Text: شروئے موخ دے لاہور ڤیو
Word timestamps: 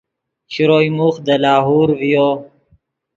شروئے 0.53 0.89
موخ 0.97 1.15
دے 1.25 1.35
لاہور 1.43 1.87
ڤیو 1.99 2.27